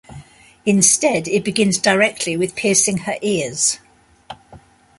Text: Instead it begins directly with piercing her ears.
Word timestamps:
Instead 0.65 1.27
it 1.27 1.45
begins 1.45 1.77
directly 1.77 2.35
with 2.35 2.55
piercing 2.55 2.97
her 3.05 3.19
ears. 3.21 3.77